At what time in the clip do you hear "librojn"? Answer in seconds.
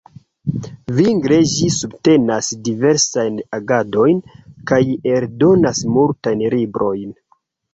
6.57-7.17